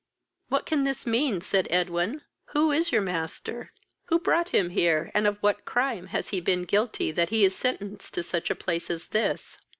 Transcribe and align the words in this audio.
"What 0.49 0.65
can 0.65 0.83
this 0.83 1.05
mean? 1.05 1.41
(said 1.41 1.67
Edwin;) 1.69 2.23
who 2.45 2.71
is 2.71 2.91
your 2.91 3.03
master? 3.03 3.71
who 4.05 4.17
brought 4.17 4.49
him 4.49 4.71
here? 4.71 5.11
and 5.13 5.27
of 5.27 5.37
what 5.43 5.63
crime 5.63 6.07
has 6.07 6.29
he 6.29 6.41
been 6.41 6.63
guilty 6.63 7.11
that 7.11 7.29
he 7.29 7.45
is 7.45 7.55
sentenced 7.55 8.11
to 8.15 8.23
such 8.23 8.49
a 8.49 8.55
place 8.55 8.89
as 8.89 9.09
this?" 9.09 9.59